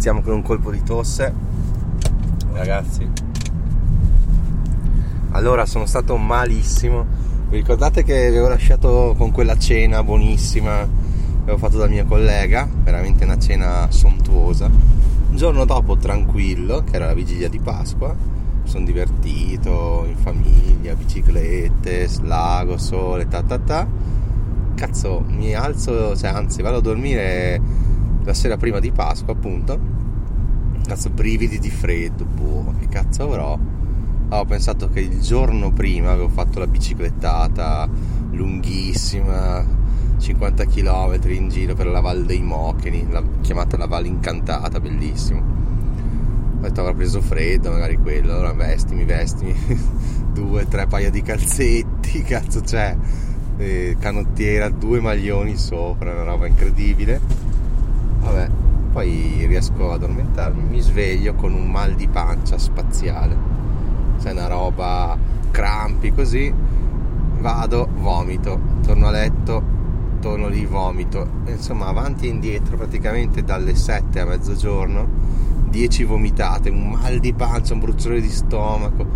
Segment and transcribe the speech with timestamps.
[0.00, 1.30] iniziamo con un colpo di tosse.
[2.54, 3.06] Ragazzi,
[5.32, 7.04] allora sono stato malissimo.
[7.50, 12.66] Vi ricordate che avevo lasciato con quella cena buonissima che avevo fatto dal mio collega?
[12.82, 14.70] Veramente una cena sontuosa.
[14.70, 20.94] Un giorno dopo, tranquillo, che era la vigilia di Pasqua, mi sono divertito in famiglia,
[20.94, 23.86] biciclette, lago, sole, ta ta ta.
[24.74, 27.60] Cazzo, mi alzo, cioè anzi, vado a dormire
[28.30, 29.98] la sera prima di Pasqua, appunto.
[30.86, 33.58] Cazzo, brividi di freddo, boh, che cazzo avrò?
[34.32, 37.88] Ho pensato che il giorno prima avevo fatto la biciclettata
[38.30, 39.64] lunghissima,
[40.18, 45.40] 50 km in giro per la Val dei Mocheni, la, chiamata la Val Incantata, bellissimo.
[45.40, 49.54] Ho detto avrò preso freddo, magari quello, allora vestimi, vestimi,
[50.32, 52.96] due, tre paia di calzetti, cazzo c'è,
[53.56, 57.49] eh, canottiera, due maglioni sopra, una roba incredibile.
[58.20, 58.50] Vabbè,
[58.92, 63.36] poi riesco ad addormentarmi, mi sveglio con un mal di pancia spaziale.
[64.20, 65.16] C'è una roba
[65.50, 66.52] crampi così,
[67.38, 69.62] vado, vomito, torno a letto,
[70.20, 71.26] torno lì, vomito.
[71.46, 75.08] Insomma, avanti e indietro praticamente dalle 7 a mezzogiorno,
[75.68, 79.06] 10 vomitate, un mal di pancia, un bruciore di stomaco,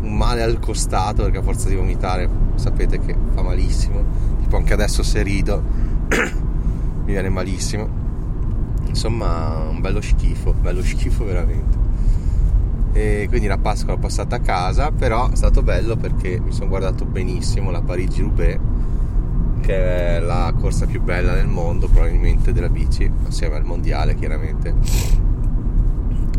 [0.00, 4.02] un male al costato perché a forza di vomitare sapete che fa malissimo.
[4.40, 5.62] Tipo anche adesso se rido
[6.08, 8.05] mi viene malissimo.
[8.96, 11.76] Insomma, un bello schifo, bello schifo veramente.
[12.94, 16.70] E quindi la Pasqua l'ho passata a casa però è stato bello perché mi sono
[16.70, 18.58] guardato benissimo la Parigi-Roubaix
[19.60, 24.74] che è la corsa più bella del mondo probabilmente della bici assieme al mondiale chiaramente.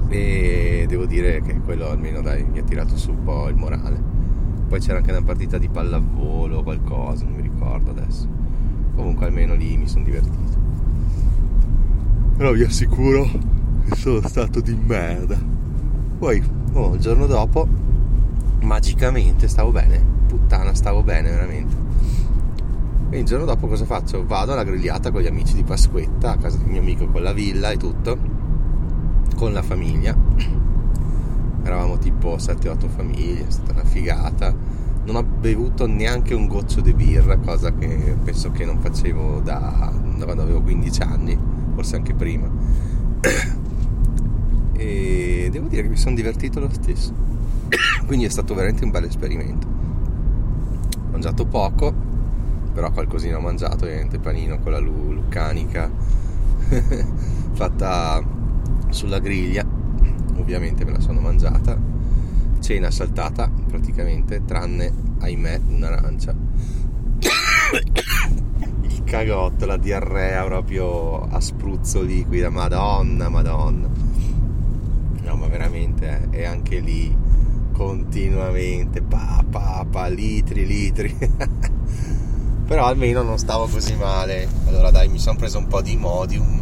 [0.07, 4.01] E devo dire che quello almeno dai mi ha tirato su un po' il morale.
[4.67, 8.27] Poi c'era anche una partita di pallavolo o qualcosa non mi ricordo adesso.
[8.95, 10.66] Comunque almeno lì mi sono divertito
[12.37, 13.29] però vi assicuro
[13.89, 15.55] che sono stato di merda
[16.17, 16.43] poi,
[16.73, 17.67] oh, il giorno dopo,
[18.61, 20.03] magicamente stavo bene.
[20.25, 21.75] Puttana, stavo bene veramente.
[23.11, 24.25] E il giorno dopo cosa faccio?
[24.25, 27.33] Vado alla grigliata con gli amici di Pasquetta, a casa del mio amico con la
[27.33, 28.17] villa e tutto,
[29.35, 30.17] con la famiglia.
[31.63, 34.55] Eravamo tipo 7-8 famiglie, è stata una figata.
[35.05, 39.93] Non ho bevuto neanche un goccio di birra, cosa che penso che non facevo da,
[40.17, 41.39] da quando avevo 15 anni,
[41.77, 42.49] forse anche prima
[44.73, 47.13] e devo dire che mi sono divertito lo stesso.
[48.07, 49.67] Quindi è stato veramente un bel esperimento.
[49.67, 51.93] Ho mangiato poco,
[52.73, 55.87] però qualcosina ho mangiato, ovviamente panino con la lu- luccanica
[57.53, 58.23] fatta
[58.89, 59.63] sulla griglia,
[60.35, 61.79] ovviamente me la sono mangiata.
[62.59, 66.33] Cena saltata praticamente, tranne ahimè un'arancia.
[69.07, 73.89] Cagotto, la diarrea proprio a spruzzo liquida, madonna, madonna.
[75.23, 77.15] No ma veramente eh, è anche lì
[77.71, 81.15] continuamente pa pa pa litri litri.
[82.67, 84.45] Però almeno non stavo così male.
[84.65, 86.61] Allora dai mi sono preso un po' di Modium.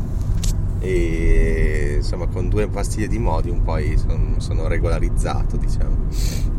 [0.82, 6.54] E insomma con due pastiglie di Modium poi son, sono regolarizzato diciamo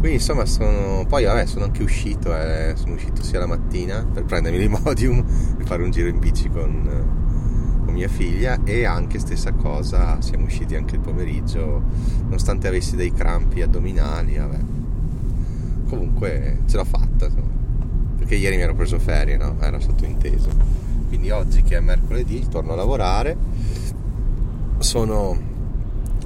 [0.00, 4.24] quindi insomma sono poi vabbè sono anche uscito eh, sono uscito sia la mattina per
[4.24, 5.24] prendermi l'Imodium
[5.60, 7.28] e fare un giro in bici con
[7.84, 11.82] con mia figlia e anche stessa cosa siamo usciti anche il pomeriggio
[12.22, 14.58] nonostante avessi dei crampi addominali vabbè.
[15.88, 17.52] comunque ce l'ho fatta insomma.
[18.16, 19.56] perché ieri mi ero preso ferie no?
[19.60, 20.48] era sottointeso
[21.08, 23.36] quindi oggi che è mercoledì torno a lavorare
[24.78, 25.38] sono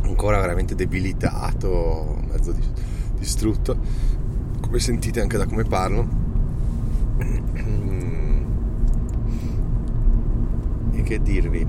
[0.02, 2.52] ancora veramente debilitato mezzo
[3.18, 3.76] distrutto
[4.60, 6.22] come sentite anche da come parlo.
[11.04, 11.66] Che dirvi?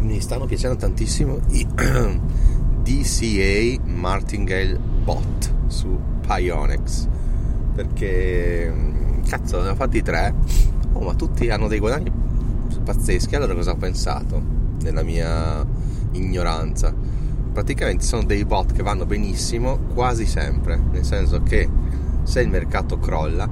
[0.00, 1.66] Mi stanno piacendo tantissimo i
[2.82, 7.08] DCA Martingale Bot su Pionex
[7.74, 8.70] perché
[9.26, 10.34] cazzo ne ho fatti tre.
[10.92, 12.12] Oh ma tutti hanno dei guadagni
[12.82, 13.34] pazzeschi.
[13.34, 14.42] Allora cosa ho pensato
[14.82, 15.64] nella mia
[16.12, 16.94] ignoranza
[17.52, 21.68] praticamente sono dei bot che vanno benissimo quasi sempre nel senso che
[22.22, 23.46] se il mercato crolla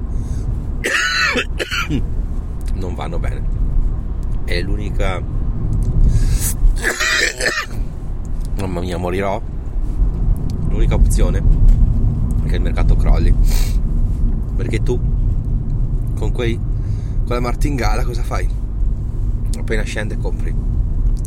[2.73, 3.59] non vanno bene.
[4.43, 5.21] È l'unica
[8.57, 9.39] mamma mia morirò.
[10.69, 11.43] L'unica opzione
[12.43, 13.35] è che il mercato crolli.
[14.55, 14.99] Perché tu
[16.15, 18.49] con quei con la martingala cosa fai?
[19.59, 20.55] Appena scende compri.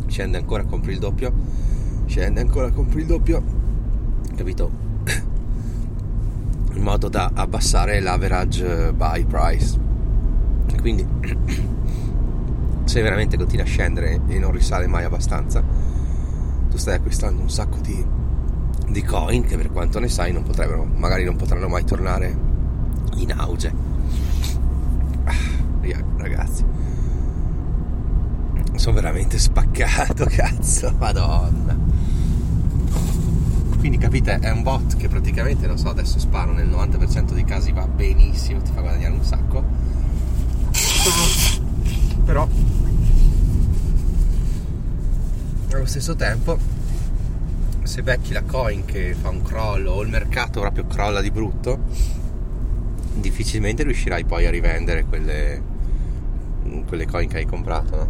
[0.07, 1.33] Scende ancora compri il doppio
[2.05, 3.43] scende ancora compri il doppio
[4.35, 4.83] capito
[6.73, 9.85] in modo da abbassare l'average buy price
[10.85, 11.03] quindi
[12.85, 15.63] se veramente continua a scendere e non risale mai abbastanza,
[16.69, 18.05] tu stai acquistando un sacco di,
[18.87, 22.37] di coin che per quanto ne sai non potrebbero, magari non potranno mai tornare
[23.15, 23.73] in auge.
[25.23, 25.33] Ah,
[26.17, 26.63] ragazzi,
[28.75, 31.94] sono veramente spaccato, cazzo, madonna.
[33.85, 37.71] Quindi capite, è un bot che praticamente, non so, adesso sparo nel 90% dei casi
[37.71, 39.63] va benissimo, ti fa guadagnare un sacco.
[42.25, 42.49] Però
[45.71, 46.57] allo stesso tempo
[47.83, 51.79] se becchi la coin che fa un crollo o il mercato proprio crolla di brutto
[53.13, 55.61] difficilmente riuscirai poi a rivendere quelle,
[56.87, 58.09] quelle coin che hai comprato no?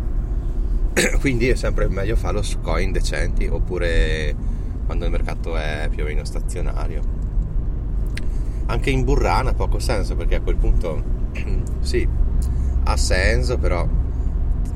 [1.20, 4.54] quindi è sempre meglio farlo su coin decenti oppure
[4.86, 7.02] quando il mercato è più o meno stazionario
[8.68, 11.04] anche in burrana ha poco senso perché a quel punto
[11.82, 12.08] sì
[12.84, 13.88] ha senso però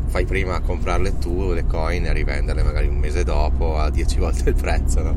[0.06, 4.20] fai prima a comprarle tu le coin e rivenderle magari un mese dopo a 10
[4.20, 5.16] volte il prezzo no?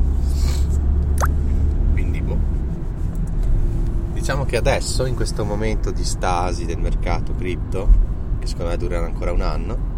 [1.93, 2.37] quindi boh
[4.13, 9.05] diciamo che adesso in questo momento di stasi del mercato cripto che secondo me durerà
[9.05, 9.92] ancora un anno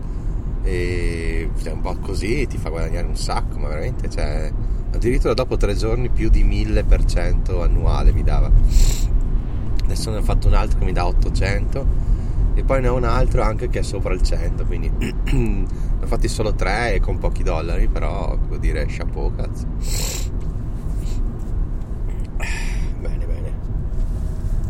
[0.65, 4.51] e è un po' così ti fa guadagnare un sacco ma veramente cioè
[4.95, 8.51] addirittura dopo tre giorni più di 1000% annuale mi dava.
[9.83, 11.85] Adesso ne ho fatto un altro che mi dà 800
[12.55, 15.65] e poi ne ho un altro anche che è sopra il 100 quindi ne
[16.01, 19.65] ho fatti solo tre e con pochi dollari però devo dire chapeau cazzo.
[22.99, 23.53] Bene bene.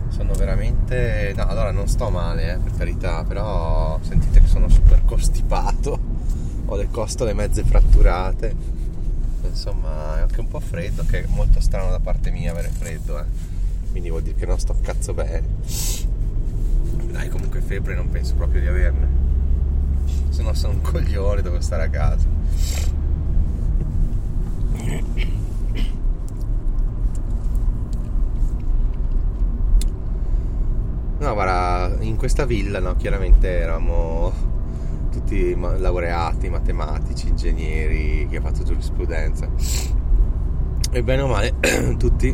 [0.09, 5.99] Sono veramente no allora non sto male eh, per carità però sentite sono super costipato
[6.67, 8.55] ho le costole mezze fratturate
[9.43, 13.19] insomma è anche un po' freddo che è molto strano da parte mia avere freddo
[13.19, 13.25] eh.
[13.91, 15.43] quindi vuol dire che non sto cazzo bene.
[17.11, 19.07] Dai comunque febbre non penso proprio di averne.
[20.29, 22.25] Se no sono un coglione devo stare a casa
[31.25, 34.31] No, guarda, in questa villa, no, chiaramente eravamo
[35.11, 39.49] tutti laureati, matematici, ingegneri, che ha fatto giurisprudenza.
[40.91, 41.55] E bene o male,
[41.97, 42.31] tutti,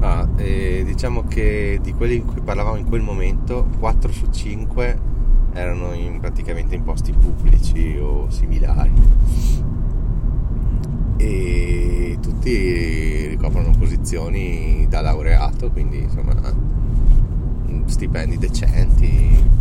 [0.00, 4.98] ah, diciamo che di quelli in cui parlavamo in quel momento, 4 su 5
[5.52, 8.92] erano in, praticamente in posti pubblici o similari.
[11.16, 16.79] E tutti ricoprono posizioni da laureato, quindi insomma
[17.90, 19.58] stipendi decenti.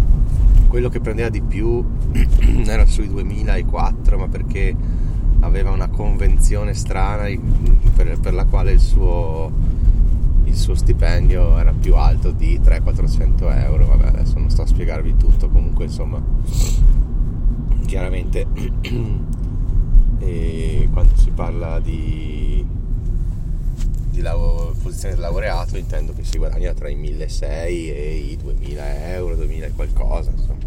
[0.68, 1.84] Quello che prendeva di più
[2.66, 4.76] era sui 2004, ma perché
[5.42, 7.26] aveva una convenzione strana
[7.96, 9.52] per, per la quale il suo,
[10.44, 13.88] il suo, stipendio era più alto di 300-400 euro.
[13.88, 16.22] Vabbè, adesso non sto a spiegarvi tutto, comunque insomma,
[17.86, 18.46] chiaramente
[20.92, 22.39] quando si parla di
[24.20, 29.14] di lav- posizione del laureato intendo che si guadagna tra i 1600 e i 2000
[29.14, 30.58] euro, 2000 e qualcosa, insomma.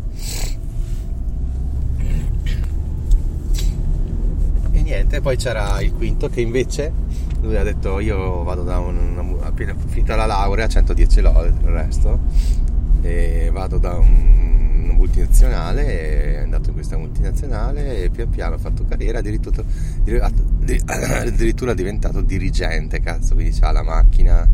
[4.73, 6.93] E niente, poi c'era il quinto che invece
[7.43, 12.21] lui ha detto io vado da un, appena finita la laurea, 110 lode il resto,
[13.03, 18.84] e vado da un multinazionale, è andato in questa multinazionale e pian piano ha fatto
[18.84, 19.65] carriera, addirittura,
[21.20, 24.49] addirittura è diventato dirigente, cazzo, quindi ha la macchina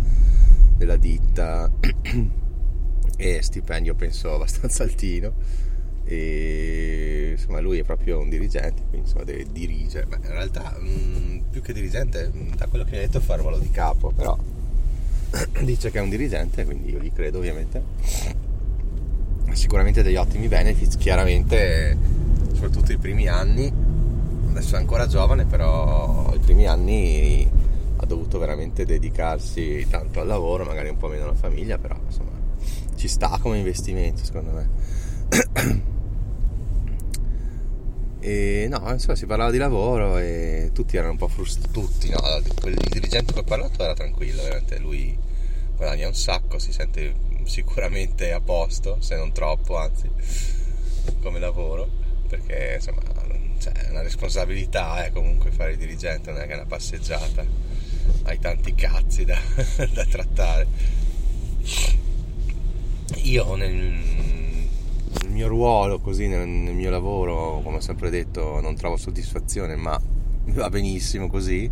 [0.76, 1.70] della ditta
[3.16, 5.32] e stipendio penso abbastanza altino
[6.08, 10.06] e insomma lui è proprio un dirigente quindi insomma deve dirigere.
[10.06, 13.20] Ma in realtà mh, mm, più che dirigente mm, da quello che mi ha detto
[13.20, 14.36] fa il ruolo di capo però
[15.62, 17.82] dice che è un dirigente quindi io gli credo ovviamente.
[19.52, 21.96] Sicuramente degli ottimi benefits, chiaramente
[22.52, 23.72] soprattutto i primi anni,
[24.50, 27.48] adesso è ancora giovane, però i primi anni
[27.96, 32.30] ha dovuto veramente dedicarsi tanto al lavoro, magari un po' meno alla famiglia, però insomma
[32.96, 35.86] ci sta come investimento secondo me.
[38.28, 41.72] E no, insomma, si parlava di lavoro e tutti erano un po' frustrati.
[41.72, 42.18] Tutti, no?
[42.66, 45.16] Il dirigente che ho parlato era tranquillo, veramente lui
[45.74, 50.10] guadagna un sacco, si sente sicuramente a posto, se non troppo, anzi,
[51.22, 51.88] come lavoro,
[52.28, 53.00] perché insomma
[53.60, 57.42] cioè, è una responsabilità eh, comunque fare il dirigente, non è che è una passeggiata,
[58.24, 59.38] hai tanti cazzi da,
[59.90, 60.66] da trattare.
[63.22, 63.72] Io nel,
[65.22, 69.76] nel, mio ruolo, così nel, nel mio lavoro, come ho sempre detto, non trovo soddisfazione,
[69.76, 70.00] ma
[70.46, 71.70] va benissimo così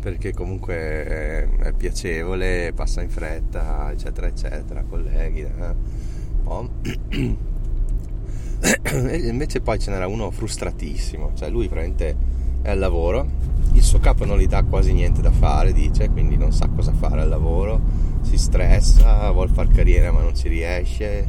[0.00, 5.40] perché comunque è, piacevole, passa in fretta, eccetera, eccetera, colleghi.
[5.40, 5.74] Eh.
[8.60, 12.16] e invece poi ce n'era uno frustratissimo, cioè lui praticamente
[12.62, 13.26] è al lavoro,
[13.72, 16.92] il suo capo non gli dà quasi niente da fare, dice, quindi non sa cosa
[16.92, 17.80] fare al lavoro,
[18.22, 21.26] si stressa, vuole fare carriera ma non ci riesce,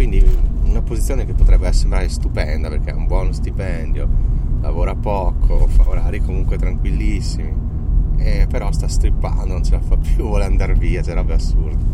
[0.00, 0.24] quindi
[0.62, 4.08] una posizione che potrebbe sembrare stupenda perché ha un buono stipendio,
[4.62, 7.54] lavora poco, fa orari comunque tranquillissimi,
[8.16, 11.84] eh, però sta strippando, non ce la fa più, vuole andare via, c'è roba assurda.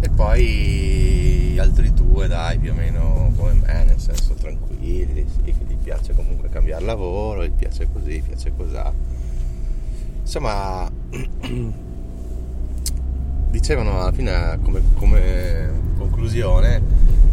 [0.00, 5.64] E poi altri due, dai, più o meno come me, nel senso tranquilli, sì, che
[5.68, 8.90] gli piace comunque cambiare lavoro, gli piace così, gli piace cos'ha.
[10.22, 10.90] Insomma,
[13.50, 16.82] dicevano alla fine come, come conclusione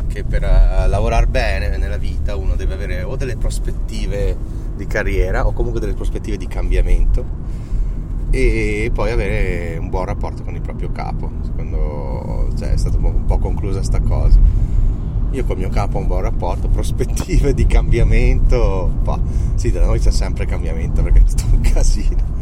[0.07, 4.36] che per uh, lavorare bene nella vita uno deve avere o delle prospettive
[4.75, 7.47] di carriera o comunque delle prospettive di cambiamento
[8.29, 11.31] e poi avere un buon rapporto con il proprio capo.
[11.43, 14.39] Secondo cioè, è stata un po' conclusa sta cosa.
[15.31, 18.91] Io con il mio capo ho un buon rapporto, prospettive di cambiamento.
[19.03, 19.19] Poi,
[19.55, 22.36] sì, da noi c'è sempre cambiamento perché è stato un casino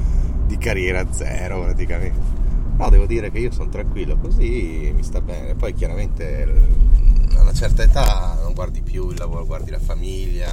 [0.48, 2.35] di carriera zero praticamente.
[2.78, 5.56] No, devo dire che io sono tranquillo così, mi sta bene.
[5.56, 6.44] Poi chiaramente
[7.36, 10.52] a una certa età non guardi più il lavoro, guardi la famiglia,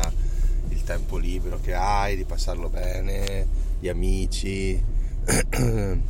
[0.69, 3.47] il tempo libero che hai, di passarlo bene,
[3.81, 4.81] gli amici.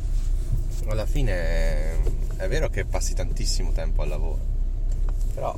[0.85, 2.01] Alla fine
[2.37, 4.39] è vero che passi tantissimo tempo al lavoro,
[5.33, 5.57] però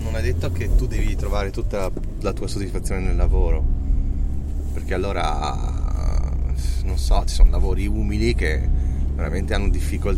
[0.00, 3.64] non è detto che tu devi trovare tutta la tua soddisfazione nel lavoro,
[4.72, 5.80] perché allora
[6.82, 10.10] non so, ci sono lavori umili che veramente hanno difficoltà